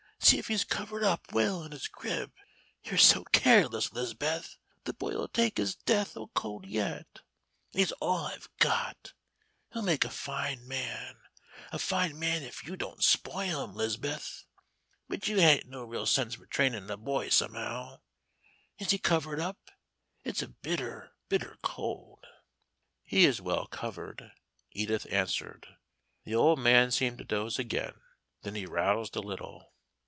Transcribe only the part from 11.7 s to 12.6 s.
a fine man